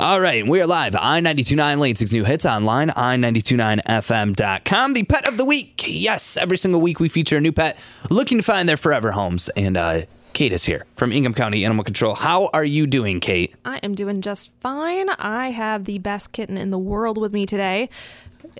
All 0.00 0.18
right, 0.18 0.46
we 0.46 0.62
are 0.62 0.66
live. 0.66 0.94
I929 0.94 1.78
Lansing's 1.78 2.10
New 2.10 2.24
Hits 2.24 2.46
online, 2.46 2.88
i929fm.com. 2.88 4.94
The 4.94 5.02
pet 5.02 5.28
of 5.28 5.36
the 5.36 5.44
week. 5.44 5.84
Yes, 5.86 6.38
every 6.38 6.56
single 6.56 6.80
week 6.80 7.00
we 7.00 7.10
feature 7.10 7.36
a 7.36 7.40
new 7.42 7.52
pet 7.52 7.78
looking 8.08 8.38
to 8.38 8.42
find 8.42 8.66
their 8.66 8.78
forever 8.78 9.12
homes. 9.12 9.50
And 9.50 9.76
uh, 9.76 10.00
Kate 10.32 10.54
is 10.54 10.64
here 10.64 10.86
from 10.96 11.12
Ingham 11.12 11.34
County 11.34 11.66
Animal 11.66 11.84
Control. 11.84 12.14
How 12.14 12.48
are 12.54 12.64
you 12.64 12.86
doing, 12.86 13.20
Kate? 13.20 13.54
I 13.66 13.76
am 13.82 13.94
doing 13.94 14.22
just 14.22 14.54
fine. 14.60 15.10
I 15.10 15.50
have 15.50 15.84
the 15.84 15.98
best 15.98 16.32
kitten 16.32 16.56
in 16.56 16.70
the 16.70 16.78
world 16.78 17.18
with 17.18 17.34
me 17.34 17.44
today. 17.44 17.90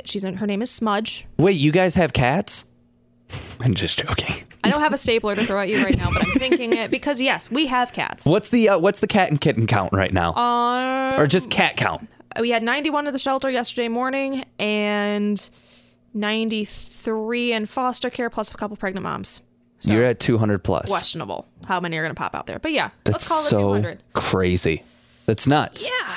She's 0.05 0.25
in, 0.25 0.37
her 0.37 0.47
name 0.47 0.61
is 0.61 0.71
Smudge. 0.71 1.25
Wait, 1.39 1.57
you 1.57 1.73
guys 1.73 1.95
have 1.95 2.13
cats? 2.13 2.67
I'm 3.61 3.75
just 3.75 3.99
joking. 3.99 4.35
I 4.63 4.71
don't 4.71 4.81
have 4.81 4.93
a 4.93 4.99
stapler 4.99 5.35
to 5.35 5.45
throw 5.45 5.61
at 5.61 5.69
you 5.69 5.83
right 5.83 5.97
now, 5.97 6.11
but 6.13 6.23
I'm 6.23 6.33
thinking 6.33 6.75
it 6.75 6.91
because 6.91 7.21
yes, 7.21 7.51
we 7.51 7.67
have 7.67 7.93
cats. 7.93 8.27
What's 8.27 8.51
the 8.51 8.71
uh, 8.71 8.79
what's 8.79 9.01
the 9.01 9.07
cat 9.07 9.31
and 9.31 9.41
kitten 9.41 9.67
count 9.67 9.93
right 9.93 10.13
now? 10.13 10.35
Uh, 10.35 10.70
or 11.21 11.27
just 11.27 11.51
cat 11.51 11.77
count? 11.77 12.09
we 12.41 12.51
had 12.51 12.63
91 12.63 13.07
at 13.07 13.13
the 13.13 13.19
shelter 13.19 13.51
yesterday 13.51 13.89
morning 13.89 14.45
and 14.59 15.51
93 16.15 17.53
in 17.53 17.67
foster 17.67 18.11
care 18.11 18.31
plus 18.31 18.53
a 18.53 18.57
couple 18.57 18.77
pregnant 18.77 19.03
moms. 19.05 19.43
So 19.81 19.93
You're 19.93 20.05
at 20.05 20.21
200 20.21 20.59
plus. 20.63 20.89
questionable 20.89 21.47
how 21.67 21.81
many 21.81 21.97
are 21.97 22.03
going 22.03 22.15
to 22.15 22.19
pop 22.19 22.35
out 22.35 22.47
there. 22.47 22.59
But 22.59 22.73
yeah, 22.73 22.91
That's 23.05 23.15
let's 23.15 23.29
call 23.29 23.41
it 23.47 23.49
so 23.49 23.57
200. 23.75 24.03
crazy. 24.13 24.83
That's 25.27 25.47
nuts. 25.47 25.89
Yeah. 25.89 26.17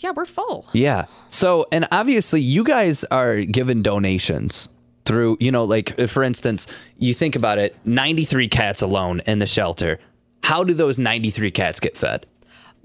Yeah, 0.00 0.10
we're 0.10 0.26
full. 0.26 0.66
Yeah. 0.72 1.06
So, 1.30 1.66
and 1.72 1.86
obviously, 1.90 2.40
you 2.40 2.62
guys 2.64 3.04
are 3.04 3.40
given 3.40 3.82
donations 3.82 4.68
through, 5.06 5.38
you 5.40 5.50
know, 5.50 5.64
like 5.64 5.98
for 6.08 6.22
instance, 6.22 6.66
you 6.98 7.14
think 7.14 7.36
about 7.36 7.58
it 7.58 7.74
93 7.86 8.48
cats 8.48 8.82
alone 8.82 9.20
in 9.26 9.38
the 9.38 9.46
shelter. 9.46 9.98
How 10.42 10.62
do 10.62 10.74
those 10.74 10.98
93 10.98 11.50
cats 11.52 11.80
get 11.80 11.96
fed? 11.96 12.26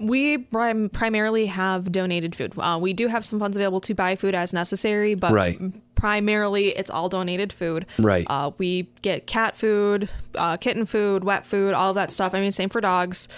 We 0.00 0.38
prim- 0.38 0.88
primarily 0.88 1.46
have 1.46 1.92
donated 1.92 2.34
food. 2.34 2.54
Uh, 2.58 2.78
we 2.80 2.92
do 2.94 3.06
have 3.06 3.24
some 3.24 3.38
funds 3.38 3.56
available 3.56 3.80
to 3.82 3.94
buy 3.94 4.16
food 4.16 4.34
as 4.34 4.52
necessary, 4.52 5.14
but 5.14 5.32
Right. 5.32 5.58
primarily 5.94 6.68
it's 6.68 6.90
all 6.90 7.08
donated 7.10 7.52
food. 7.52 7.84
Right. 7.98 8.26
Uh, 8.28 8.52
we 8.56 8.88
get 9.02 9.26
cat 9.26 9.56
food, 9.56 10.08
uh, 10.34 10.56
kitten 10.56 10.86
food, 10.86 11.22
wet 11.22 11.44
food, 11.44 11.74
all 11.74 11.90
of 11.90 11.94
that 11.96 12.10
stuff. 12.10 12.34
I 12.34 12.40
mean, 12.40 12.50
same 12.52 12.70
for 12.70 12.80
dogs. 12.80 13.28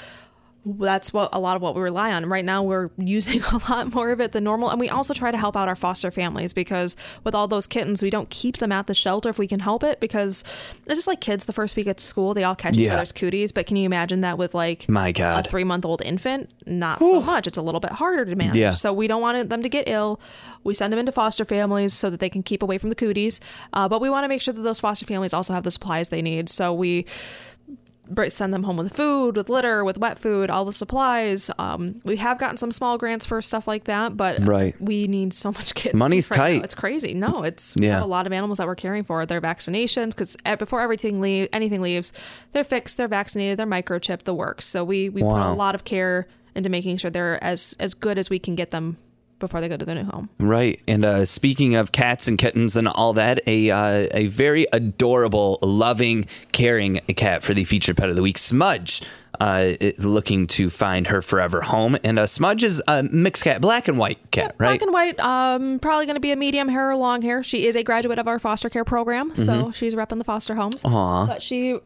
That's 0.64 1.12
what 1.12 1.30
a 1.32 1.40
lot 1.40 1.56
of 1.56 1.62
what 1.62 1.74
we 1.74 1.80
rely 1.82 2.12
on. 2.12 2.26
Right 2.26 2.44
now, 2.44 2.62
we're 2.62 2.90
using 2.98 3.42
a 3.42 3.60
lot 3.68 3.92
more 3.92 4.10
of 4.10 4.20
it 4.20 4.32
than 4.32 4.44
normal, 4.44 4.70
and 4.70 4.78
we 4.78 4.88
also 4.88 5.12
try 5.12 5.30
to 5.30 5.38
help 5.38 5.56
out 5.56 5.68
our 5.68 5.74
foster 5.74 6.10
families 6.10 6.52
because 6.52 6.96
with 7.24 7.34
all 7.34 7.48
those 7.48 7.66
kittens, 7.66 8.00
we 8.02 8.10
don't 8.10 8.30
keep 8.30 8.58
them 8.58 8.70
at 8.70 8.86
the 8.86 8.94
shelter 8.94 9.28
if 9.28 9.38
we 9.38 9.48
can 9.48 9.60
help 9.60 9.82
it 9.82 9.98
because 9.98 10.44
it's 10.86 10.94
just 10.94 11.08
like 11.08 11.20
kids. 11.20 11.46
The 11.46 11.52
first 11.52 11.74
week 11.74 11.88
at 11.88 11.98
school, 12.00 12.32
they 12.34 12.44
all 12.44 12.54
catch 12.54 12.76
each 12.76 12.88
other's 12.88 13.10
cooties. 13.12 13.50
But 13.50 13.66
can 13.66 13.76
you 13.76 13.84
imagine 13.86 14.20
that 14.20 14.38
with 14.38 14.54
like 14.54 14.88
My 14.88 15.10
God. 15.10 15.46
a 15.46 15.48
three 15.48 15.64
month 15.64 15.84
old 15.84 16.00
infant, 16.02 16.54
not 16.64 17.00
so 17.00 17.20
much. 17.20 17.46
It's 17.46 17.58
a 17.58 17.62
little 17.62 17.80
bit 17.80 17.92
harder 17.92 18.24
to 18.24 18.36
manage. 18.36 18.54
Yeah. 18.54 18.70
So 18.70 18.92
we 18.92 19.08
don't 19.08 19.20
want 19.20 19.48
them 19.50 19.62
to 19.62 19.68
get 19.68 19.88
ill. 19.88 20.20
We 20.64 20.74
send 20.74 20.92
them 20.92 21.00
into 21.00 21.10
foster 21.10 21.44
families 21.44 21.92
so 21.92 22.08
that 22.10 22.20
they 22.20 22.30
can 22.30 22.44
keep 22.44 22.62
away 22.62 22.78
from 22.78 22.88
the 22.88 22.94
cooties. 22.94 23.40
Uh, 23.72 23.88
but 23.88 24.00
we 24.00 24.08
want 24.08 24.22
to 24.24 24.28
make 24.28 24.40
sure 24.40 24.54
that 24.54 24.60
those 24.62 24.78
foster 24.78 25.04
families 25.06 25.34
also 25.34 25.52
have 25.54 25.64
the 25.64 25.72
supplies 25.72 26.08
they 26.10 26.22
need. 26.22 26.48
So 26.48 26.72
we 26.72 27.04
send 28.28 28.52
them 28.52 28.62
home 28.64 28.76
with 28.76 28.94
food, 28.94 29.36
with 29.36 29.48
litter, 29.48 29.84
with 29.84 29.96
wet 29.98 30.18
food, 30.18 30.50
all 30.50 30.64
the 30.64 30.72
supplies. 30.72 31.50
Um, 31.58 32.00
we 32.04 32.16
have 32.16 32.38
gotten 32.38 32.56
some 32.56 32.70
small 32.72 32.98
grants 32.98 33.24
for 33.24 33.40
stuff 33.40 33.66
like 33.66 33.84
that, 33.84 34.16
but 34.16 34.38
Right. 34.46 34.74
we 34.80 35.06
need 35.06 35.32
so 35.32 35.50
much 35.52 35.74
kid 35.76 35.94
Money's 35.94 36.30
right 36.30 36.36
now. 36.36 36.42
tight. 36.44 36.64
It's 36.64 36.74
crazy. 36.74 37.14
No, 37.14 37.32
it's 37.44 37.74
Yeah. 37.78 38.02
a 38.02 38.06
lot 38.06 38.26
of 38.26 38.32
animals 38.32 38.58
that 38.58 38.66
we're 38.66 38.74
caring 38.74 39.04
for. 39.04 39.24
Their 39.24 39.40
vaccinations 39.40 40.10
because 40.10 40.36
before 40.58 40.80
everything 40.80 41.20
leave, 41.20 41.48
anything 41.52 41.80
leaves, 41.80 42.12
they're 42.52 42.64
fixed, 42.64 42.96
they're 42.96 43.08
vaccinated, 43.08 43.58
they're 43.58 43.66
microchipped, 43.66 44.24
the 44.24 44.34
works. 44.34 44.66
So 44.66 44.84
we 44.84 45.08
we 45.08 45.22
put 45.22 45.28
a 45.50 45.54
lot 45.54 45.74
of 45.74 45.84
care 45.84 46.26
into 46.54 46.68
making 46.68 46.98
sure 46.98 47.10
they're 47.10 47.42
as 47.42 47.74
as 47.80 47.94
good 47.94 48.18
as 48.18 48.28
we 48.28 48.38
can 48.38 48.54
get 48.54 48.72
them 48.72 48.98
before 49.42 49.60
they 49.60 49.68
go 49.68 49.76
to 49.76 49.84
their 49.84 49.96
new 49.96 50.04
home. 50.04 50.30
Right. 50.38 50.80
And 50.88 51.04
uh, 51.04 51.26
speaking 51.26 51.74
of 51.74 51.92
cats 51.92 52.26
and 52.26 52.38
kittens 52.38 52.76
and 52.76 52.88
all 52.88 53.12
that, 53.14 53.40
a 53.46 53.70
uh, 53.70 54.08
a 54.12 54.28
very 54.28 54.66
adorable, 54.72 55.58
loving, 55.60 56.26
caring 56.52 57.00
cat 57.16 57.42
for 57.42 57.52
the 57.52 57.64
featured 57.64 57.98
pet 57.98 58.08
of 58.08 58.16
the 58.16 58.22
week, 58.22 58.38
Smudge. 58.38 59.02
Uh, 59.40 59.72
looking 59.98 60.46
to 60.46 60.70
find 60.70 61.08
her 61.08 61.22
forever 61.22 61.62
home, 61.62 61.96
and 62.04 62.18
uh, 62.18 62.26
Smudge 62.26 62.62
is 62.62 62.82
a 62.86 63.02
mixed 63.02 63.44
cat, 63.44 63.60
black 63.60 63.88
and 63.88 63.98
white 63.98 64.18
cat, 64.30 64.54
right? 64.58 64.68
Black 64.68 64.82
and 64.82 64.92
white, 64.92 65.18
um, 65.20 65.78
probably 65.78 66.06
going 66.06 66.16
to 66.16 66.20
be 66.20 66.32
a 66.32 66.36
medium 66.36 66.68
hair 66.68 66.90
or 66.90 66.96
long 66.96 67.22
hair. 67.22 67.42
She 67.42 67.66
is 67.66 67.74
a 67.74 67.82
graduate 67.82 68.18
of 68.18 68.28
our 68.28 68.38
foster 68.38 68.68
care 68.68 68.84
program, 68.84 69.34
so 69.34 69.72
she's 69.72 69.94
repping 69.94 70.18
the 70.18 70.24
foster 70.24 70.54
homes. 70.54 70.82
Mm-hmm. 70.82 71.28
But 71.28 71.42
she 71.42 71.78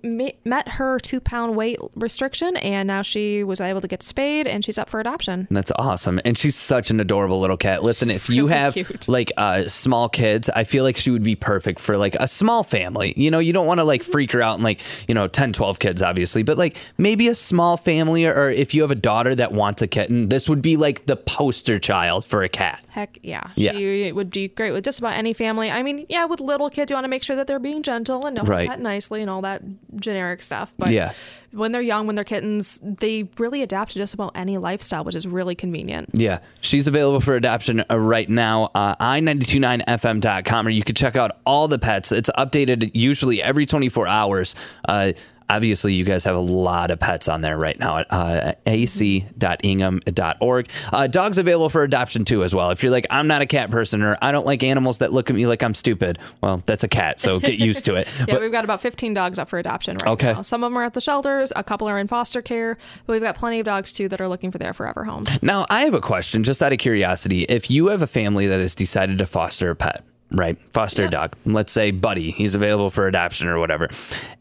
met 0.45 0.69
her 0.71 0.99
two 0.99 1.21
pound 1.21 1.57
weight 1.57 1.79
restriction, 1.95 2.57
and 2.59 2.87
now 2.89 3.03
she 3.03 3.45
was 3.45 3.61
able 3.61 3.81
to 3.81 3.89
get 3.89 4.03
spayed, 4.03 4.47
and 4.47 4.65
she's 4.65 4.79
up 4.79 4.91
for 4.91 5.01
adoption. 5.01 5.47
That's 5.51 5.73
awesome. 5.77 6.21
And 6.25 6.37
she's 6.37 6.57
such 6.57 6.91
an 6.91 7.01
adorable 7.01 7.41
little 7.41 7.57
cat. 7.57 7.83
Listen, 7.83 8.11
if 8.11 8.29
you 8.29 8.47
really 8.49 8.59
have 8.59 8.75
cute. 8.75 9.09
like 9.09 9.33
uh, 9.37 9.65
small 9.69 10.09
kids, 10.09 10.51
I 10.51 10.65
feel 10.65 10.85
like 10.85 10.97
she 10.97 11.11
would 11.11 11.23
be 11.23 11.37
perfect 11.37 11.81
for 11.81 11.97
like 11.97 12.17
a 12.17 12.29
small 12.29 12.63
family. 12.63 13.15
You 13.17 13.31
know, 13.31 13.39
you 13.39 13.53
don't 13.53 13.67
want 13.67 13.79
to 13.79 13.85
like 13.85 14.03
freak 14.03 14.33
her 14.33 14.43
out 14.43 14.57
and 14.57 14.65
like, 14.65 14.81
you 15.09 15.15
know, 15.15 15.29
10, 15.29 15.53
12 15.53 15.79
kids, 15.79 16.03
obviously, 16.03 16.43
but 16.43 16.59
like 16.59 16.77
maybe 16.99 17.29
a 17.29 17.35
small 17.37 17.77
family 17.77 18.27
or 18.27 18.49
if 18.51 18.75
you 18.75 18.83
have 18.83 18.91
a 18.91 18.95
daughter 18.97 19.35
that 19.35 19.53
wants 19.53 19.83
a 19.83 19.87
kitten, 19.87 20.29
this 20.29 20.49
would 20.49 20.63
be 20.63 20.77
like 20.77 21.07
the 21.07 21.17
poster 21.17 21.79
child 21.79 22.25
for 22.25 22.43
a 22.43 22.49
cat. 22.49 22.85
Heck 22.89 23.19
yeah. 23.23 23.51
Yeah. 23.55 23.73
She 23.73 24.11
would 24.13 24.31
be 24.31 24.49
great 24.49 24.73
with 24.73 24.85
just 24.85 24.99
about 24.99 25.15
any 25.15 25.33
family. 25.33 25.71
I 25.71 25.83
mean, 25.83 26.07
yeah, 26.09 26.25
with 26.25 26.41
little 26.41 26.71
kids, 26.71 26.91
you 26.91 26.95
want 26.97 27.05
to 27.05 27.09
make 27.09 27.23
sure 27.23 27.37
that 27.37 27.47
they're 27.47 27.59
being 27.59 27.83
gentle 27.83 28.27
and 28.27 28.47
Right. 28.49 28.69
pet 28.69 28.81
nicely 28.81 29.21
and 29.21 29.31
all 29.31 29.43
that 29.43 29.63
generic 29.97 30.43
stuff. 30.43 30.75
But 30.79 30.91
Yeah. 30.91 31.13
when 31.53 31.73
they're 31.73 31.81
young, 31.83 32.07
when 32.07 32.17
they're 32.17 32.25
kittens, 32.25 32.81
they 32.83 33.29
really 33.39 33.63
adapt 33.63 33.93
to 33.93 33.99
just 33.99 34.15
about 34.15 34.33
any 34.35 34.59
lifestyle, 34.59 35.05
which 35.05 35.15
is 35.15 35.27
really 35.27 35.55
convenient. 35.55 36.11
Yeah, 36.15 36.39
she's 36.61 36.87
available 36.89 37.21
for 37.21 37.35
adoption 37.37 37.85
uh, 37.91 37.99
right 37.99 38.29
now. 38.29 38.71
Uh, 38.75 38.95
i929fm.com, 38.97 40.67
or 40.67 40.71
you 40.71 40.83
can 40.83 40.95
check 40.95 41.17
out 41.17 41.33
all 41.45 41.69
the 41.69 41.79
pets. 41.79 42.13
It's 42.13 42.31
updated 42.39 42.91
usually 42.95 43.43
every 43.43 43.67
24 43.67 44.07
hours. 44.07 44.55
Uh, 44.89 45.13
obviously, 45.49 45.95
you 45.95 46.05
guys 46.05 46.25
have 46.25 46.37
a 46.37 46.41
lot 46.41 46.91
of 46.91 47.01
pets 47.01 47.29
on 47.29 47.41
there 47.41 47.57
right 47.59 47.79
now 47.79 47.99
at 47.99 48.07
uh, 48.13 48.53
ac.ingham.org. 48.67 50.69
Uh, 50.93 51.07
dogs 51.07 51.39
available 51.39 51.69
for 51.69 51.83
adoption 51.83 52.25
too, 52.25 52.45
as 52.45 52.55
well. 52.55 52.71
If 52.71 52.83
you're 52.83 52.93
like, 52.93 53.07
I'm 53.11 53.27
not 53.27 53.43
a 53.43 53.47
cat 53.47 53.71
person, 53.71 54.03
or 54.03 54.17
I 54.23 54.33
don't 54.33 54.47
like 54.47 54.63
animals 54.63 54.99
that 54.99 55.13
look 55.13 55.31
at 55.31 55.37
me 55.37 55.47
like 55.47 55.63
I'm 55.63 55.75
stupid, 55.75 56.19
well, 56.41 56.63
that's 56.67 56.85
a 56.85 56.89
cat, 56.89 57.21
so 57.21 57.41
get 57.41 57.59
used 57.59 57.85
to 57.87 57.95
it. 57.95 58.09
Yeah, 58.19 58.25
But- 58.35 58.41
we've 58.41 58.53
got 58.53 58.65
about 58.65 58.81
15 58.81 59.15
dogs 59.15 59.39
up 59.39 59.49
for 59.49 59.59
adoption 59.59 59.97
right 60.03 60.13
Okay. 60.13 60.33
now. 60.33 60.43
Some 60.43 60.65
of 60.65 60.71
them 60.73 60.79
are 60.79 60.85
at 60.85 60.95
the 60.95 61.01
shelters, 61.01 61.53
a 61.55 61.63
couple 61.63 61.89
are 61.89 61.99
in 61.99 62.09
foster 62.09 62.43
care, 62.43 62.77
but 63.07 63.13
we've 63.13 63.23
got 63.23 63.37
plenty 63.37 63.61
of 63.61 63.67
dogs 63.67 63.93
too 63.93 64.09
that 64.09 64.21
are 64.21 64.29
looking 64.29 64.51
for 64.51 64.59
their 64.59 64.73
forever 64.73 65.05
homes. 65.05 65.43
Now, 65.43 65.67
I 65.69 65.83
have 65.83 65.95
a 65.95 66.01
question 66.01 66.43
just 66.45 66.63
out 66.63 66.73
of 66.73 66.79
curiosity. 66.79 67.43
If 67.45 67.71
you 67.71 67.89
have 67.89 68.03
a 68.03 68.07
family 68.07 68.47
that 68.47 68.61
has 68.61 68.75
decided 68.75 69.19
to 69.19 69.27
foster 69.27 69.71
a 69.71 69.77
pet, 69.77 70.05
right? 70.31 70.59
Foster 70.73 71.09
dog, 71.09 71.35
let's 71.45 71.73
say 71.73 71.91
Buddy, 71.91 72.31
he's 72.31 72.55
available 72.55 72.91
for 72.91 73.07
adoption 73.07 73.49
or 73.49 73.59
whatever, 73.59 73.89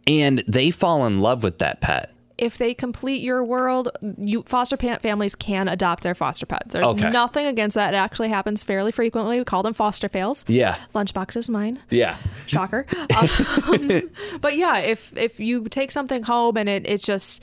and 0.08 0.44
they 0.48 0.72
fall 0.72 1.06
in 1.06 1.22
love 1.22 1.44
with 1.44 1.60
that 1.60 1.82
pet. 1.82 2.12
If 2.38 2.58
they 2.58 2.74
complete 2.74 3.22
your 3.22 3.46
world, 3.46 3.88
you 4.18 4.44
foster 4.46 4.76
pa- 4.76 4.98
families 4.98 5.36
can 5.36 5.70
adopt 5.70 6.04
their 6.04 6.14
foster 6.14 6.46
pet. 6.46 6.64
There's 6.68 6.84
Okay. 6.86 7.10
nothing 7.10 7.46
against 7.46 7.76
that. 7.76 7.94
It 7.94 7.98
actually 7.98 8.28
happens 8.28 8.62
fairly 8.62 8.92
frequently. 8.92 9.38
We 9.40 9.46
call 9.46 9.64
them 9.64 9.74
foster 9.74 10.10
fails. 10.10 10.44
Yeah. 10.50 10.76
Lunchbox 10.94 11.38
is 11.38 11.50
mine. 11.50 11.80
Yeah. 11.90 12.18
Shocker. 12.46 12.86
Um, 13.18 14.02
but 14.42 14.58
yeah, 14.58 14.80
if 14.80 15.16
if 15.16 15.40
you 15.40 15.70
take 15.70 15.92
something 15.92 16.24
home 16.24 16.58
and 16.58 16.68
it 16.68 16.86
it's 16.86 17.06
just 17.06 17.42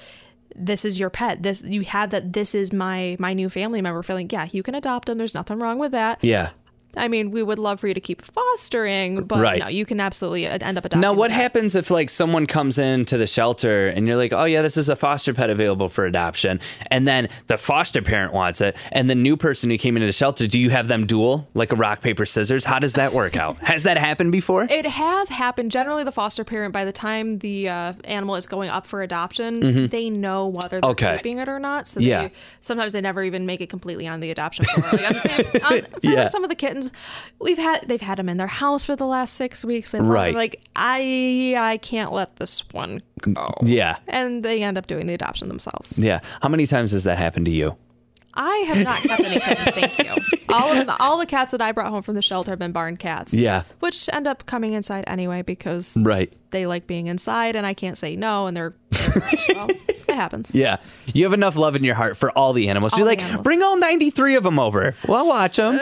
this 0.55 0.85
is 0.85 0.99
your 1.01 1.09
pet. 1.09 1.43
This 1.43 1.63
you 1.63 1.81
have 1.85 2.11
that. 2.11 2.35
This 2.35 2.55
is 2.55 2.71
my 2.71 3.17
my 3.19 3.33
new 3.33 3.49
family 3.49 3.81
member. 3.81 4.03
Feeling 4.03 4.29
yeah, 4.31 4.47
you 4.53 4.63
can 4.63 4.75
adopt 4.75 5.07
them. 5.07 5.17
There's 5.17 5.33
nothing 5.35 5.59
wrong 5.59 5.79
with 5.79 5.93
that. 5.93 6.19
Yeah. 6.21 6.51
I 6.97 7.09
mean, 7.09 7.31
we 7.31 7.43
would 7.43 7.59
love 7.59 7.81
for 7.81 7.89
you 7.89 7.95
to 7.95 8.01
keep 8.01 8.23
fostering, 8.23 9.25
but 9.25 9.41
Right. 9.41 9.61
no, 9.61 9.69
you 9.69 9.85
can 9.87 10.01
absolutely 10.01 10.47
uh, 10.47 10.59
end 10.61 10.79
up 10.79 10.85
adopting. 10.85 11.01
Now, 11.01 11.13
what 11.13 11.29
them. 11.31 11.41
happens 11.41 11.75
if 11.75 11.91
like 11.91 12.11
someone 12.11 12.47
comes 12.47 12.79
into 12.79 13.17
the 13.17 13.27
shelter 13.27 13.89
and 13.89 14.07
you're 14.07 14.17
like, 14.17 14.33
"Oh 14.33 14.45
yeah, 14.45 14.63
this 14.63 14.77
is 14.77 14.89
a 14.89 14.97
foster 14.97 15.33
pet 15.35 15.51
available 15.51 15.89
for 15.89 16.05
adoption," 16.05 16.61
and 16.91 17.07
then 17.09 17.29
the 17.47 17.57
foster 17.59 18.03
parent 18.03 18.33
wants 18.33 18.61
it, 18.61 18.77
and 18.93 19.09
the 19.09 19.15
new 19.15 19.37
person 19.37 19.71
who 19.71 19.79
came 19.79 19.97
into 19.97 20.07
the 20.07 20.13
shelter, 20.13 20.47
do 20.47 20.59
you 20.59 20.71
have 20.71 20.89
them 20.89 21.07
duel 21.07 21.49
like 21.55 21.73
a 21.73 21.77
rock 21.77 22.01
paper 22.03 22.25
scissors? 22.27 22.65
How 22.65 22.79
does 22.79 22.95
that 22.95 23.13
work 23.13 23.37
out? 23.37 23.59
Has 23.63 23.85
that 23.85 23.97
happened 23.97 24.33
before? 24.33 24.65
It 24.71 24.87
has 24.87 25.29
happened. 25.29 25.71
Generally, 25.71 26.05
the 26.05 26.13
foster 26.13 26.45
parent, 26.45 26.73
by 26.73 26.85
the 26.85 26.93
time 26.93 27.39
the 27.39 27.69
uh, 27.69 27.93
animal 28.05 28.37
is 28.37 28.47
going 28.47 28.69
up 28.71 28.87
for 28.87 29.03
adoption, 29.03 29.89
they 29.89 30.11
know 30.11 30.49
whether 30.49 30.79
they're 30.79 30.81
Mm-hmm. 30.83 30.91
Okay. 30.91 31.17
keeping 31.17 31.39
it 31.39 31.49
or 31.49 31.59
not. 31.59 31.87
So 31.89 32.01
Yeah. 32.01 32.25
they, 32.29 32.33
sometimes 32.61 32.93
they 32.93 33.01
never 33.01 33.23
even 33.25 33.47
make 33.47 33.61
it 33.61 33.69
completely 33.69 34.07
on 34.07 34.21
the 34.21 34.31
adoption 34.31 34.65
floor. 34.67 34.87
Like 34.93 35.11
I'm 35.11 35.19
saying, 35.21 35.45
on, 35.65 35.83
for 35.83 35.89
Yeah. 36.03 36.27
some 36.27 36.43
of 36.45 36.49
the 36.51 36.55
kittens, 36.57 36.82
we've 37.39 37.59
had 37.59 37.87
they've 37.87 38.01
had 38.01 38.19
them 38.19 38.29
in 38.29 38.37
their 38.39 38.47
house 38.47 38.85
for 38.85 38.97
the 38.97 39.07
last 39.07 39.35
six 39.35 39.65
weeks. 39.65 39.93
They 39.93 40.01
Right. 40.01 40.35
Like 40.35 40.61
I, 40.75 41.55
I 41.59 41.77
can't 41.79 42.13
let 42.13 42.37
this 42.37 42.69
one 42.73 43.03
go. 43.21 43.53
Yeah. 43.63 43.97
And 44.09 44.43
they 44.45 44.63
end 44.63 44.79
up 44.79 44.87
doing 44.87 45.07
the 45.07 45.15
adoption 45.15 45.49
themselves. 45.49 45.99
Yeah. 45.99 46.21
How 46.41 46.49
many 46.49 46.67
times 46.67 46.93
has 46.93 47.05
that 47.05 47.19
happened 47.19 47.47
to 47.47 47.53
you? 47.53 47.77
I 48.35 48.57
have 48.69 48.83
not 48.83 48.99
kept 49.03 49.21
any 49.23 49.39
kittens, 49.41 49.71
thank 49.75 49.99
you. 49.99 50.15
All 50.49 50.71
of 50.73 50.87
them, 50.87 50.97
all 51.01 51.19
the 51.19 51.27
cats 51.27 51.53
that 51.53 51.61
I 51.63 51.73
brought 51.73 51.89
home 51.91 52.03
from 52.03 52.15
the 52.15 52.21
shelter 52.23 52.51
have 52.53 52.59
been 52.59 52.73
barn 52.73 52.97
cats. 52.99 53.33
Yeah. 53.33 53.63
Which 53.81 54.09
end 54.13 54.27
up 54.27 54.45
coming 54.47 54.73
inside 54.75 55.05
anyway 55.07 55.41
because 55.43 55.97
Right. 55.99 56.35
they 56.51 56.67
like 56.67 56.87
being 56.87 57.07
inside 57.09 57.57
and 57.57 57.67
I 57.67 57.73
can't 57.75 57.97
say 57.97 58.17
no 58.17 58.47
and 58.47 58.57
they're, 58.57 58.75
they're 58.91 59.55
well, 59.55 59.69
it 59.89 60.11
happens. 60.11 60.55
Yeah. 60.55 60.77
You 61.15 61.25
have 61.25 61.33
enough 61.33 61.57
love 61.57 61.75
in 61.77 61.85
your 61.85 61.95
heart 61.95 62.17
for 62.19 62.31
all 62.37 62.53
the 62.53 62.69
animals. 62.69 62.93
All 62.93 62.99
You're 62.99 63.05
the 63.07 63.11
like, 63.13 63.23
animals. 63.23 63.45
bring 63.45 63.63
all 63.63 63.79
93 63.79 64.35
of 64.37 64.45
them 64.45 64.59
over. 64.59 64.95
Well, 65.07 65.27
watch 65.27 65.57
them. 65.57 65.75
Uh, 65.77 65.79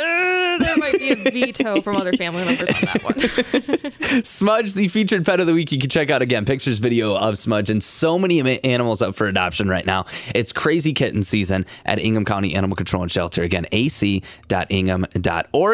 There 0.71 0.77
might 0.77 0.99
be 0.99 1.11
a 1.11 1.17
veto 1.17 1.81
from 1.81 1.97
other 1.97 2.12
family 2.12 2.45
members 2.45 2.71
on 2.71 2.83
that 2.83 3.03
one. 3.03 4.25
Smudge, 4.25 4.75
the 4.75 4.89
featured 4.89 5.25
pet 5.25 5.41
of 5.41 5.47
the 5.47 5.55
week. 5.55 5.73
You 5.73 5.79
can 5.79 5.89
check 5.91 6.11
out 6.11 6.23
again 6.23 6.45
pictures, 6.45 6.79
video 6.79 7.17
of 7.17 7.39
Smudge, 7.39 7.71
and 7.71 7.83
so 7.83 8.19
many 8.19 8.41
animals 8.62 9.03
up 9.03 9.15
for 9.15 9.27
adoption 9.27 9.69
right 9.69 9.85
now. 9.85 10.05
It's 10.35 10.53
crazy 10.53 10.93
kitten 10.93 11.23
season 11.23 11.67
at 11.85 11.99
Ingham 11.99 12.25
County 12.25 12.55
Animal 12.55 12.77
Control 12.77 13.03
and 13.03 13.11
Shelter. 13.11 13.43
Again, 13.43 13.67
ac.ingham.org. 13.73 14.21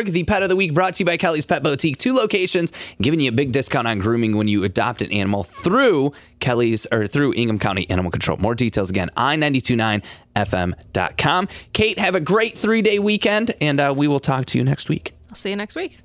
The 0.06 0.24
pet 0.24 0.42
of 0.42 0.48
the 0.48 0.56
week 0.56 0.72
brought 0.72 0.94
to 0.94 1.00
you 1.00 1.06
by 1.06 1.16
Kelly's 1.16 1.44
Pet 1.46 1.62
Boutique. 1.62 1.98
Two 1.98 2.14
locations, 2.14 2.72
giving 3.00 3.20
you 3.20 3.28
a 3.28 3.32
big 3.32 3.52
discount 3.52 3.86
on 3.86 3.98
grooming 3.98 4.36
when 4.36 4.48
you 4.48 4.64
adopt 4.64 5.02
an 5.02 5.12
animal 5.12 5.42
through 5.42 6.12
Kelly's 6.40 6.86
or 6.92 7.06
through 7.06 7.34
Ingham 7.34 7.58
County 7.58 7.88
Animal 7.90 8.10
Control. 8.10 8.38
More 8.38 8.54
details 8.54 8.90
again, 8.90 9.10
i929fm.com. 10.36 11.48
Kate, 11.72 11.98
have 11.98 12.14
a 12.14 12.20
great 12.20 12.56
three 12.56 12.82
day 12.82 12.98
weekend, 12.98 13.54
and 13.60 13.80
uh, 13.80 13.94
we 13.96 14.08
will 14.08 14.20
talk 14.20 14.46
to 14.46 14.58
you 14.58 14.64
next 14.64 14.88
week. 14.88 15.12
I'll 15.28 15.34
see 15.36 15.50
you 15.50 15.56
next 15.56 15.76
week. 15.76 15.98